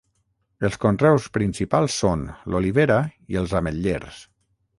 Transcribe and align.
Els 0.69 0.77
conreus 0.85 1.27
principals 1.37 1.99
són 2.05 2.23
l'olivera 2.55 2.99
i 3.35 3.41
els 3.45 3.55
ametllers. 3.61 4.25